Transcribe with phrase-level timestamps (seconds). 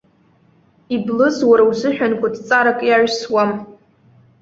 [0.95, 3.51] Иблыз уара узыҳәан кәытҵарак иаҩсуам.